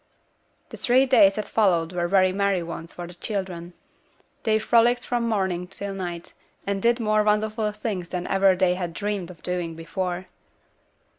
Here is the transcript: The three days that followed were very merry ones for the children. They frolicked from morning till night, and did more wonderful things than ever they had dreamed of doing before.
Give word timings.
The 0.69 0.77
three 0.77 1.05
days 1.05 1.35
that 1.35 1.47
followed 1.47 1.93
were 1.93 2.07
very 2.07 2.31
merry 2.31 2.63
ones 2.63 2.91
for 2.91 3.05
the 3.05 3.13
children. 3.13 3.73
They 4.41 4.57
frolicked 4.57 5.03
from 5.03 5.29
morning 5.29 5.67
till 5.67 5.93
night, 5.93 6.33
and 6.65 6.81
did 6.81 6.99
more 6.99 7.21
wonderful 7.21 7.71
things 7.71 8.09
than 8.09 8.25
ever 8.25 8.55
they 8.55 8.73
had 8.73 8.93
dreamed 8.95 9.29
of 9.29 9.43
doing 9.43 9.75
before. 9.75 10.25